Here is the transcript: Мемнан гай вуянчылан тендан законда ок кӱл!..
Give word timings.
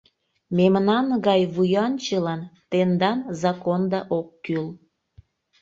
Мемнан 0.57 1.07
гай 1.27 1.41
вуянчылан 1.53 2.41
тендан 2.69 3.19
законда 3.41 3.99
ок 4.19 4.27
кӱл!.. 4.45 4.67